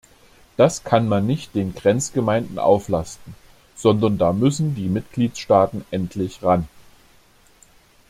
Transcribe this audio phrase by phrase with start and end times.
[0.57, 3.35] Das kann man nicht den Grenzgemeinden auflasten,
[3.75, 6.67] sondern da müssen die Mitgliedstaaten endlich ran!